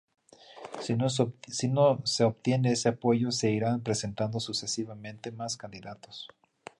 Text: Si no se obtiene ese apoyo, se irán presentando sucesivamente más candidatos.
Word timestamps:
Si 0.79 0.95
no 0.95 1.11
se 2.05 2.23
obtiene 2.23 2.71
ese 2.71 2.89
apoyo, 2.89 3.29
se 3.31 3.51
irán 3.51 3.81
presentando 3.83 4.39
sucesivamente 4.39 5.31
más 5.31 5.57
candidatos. 5.57 6.27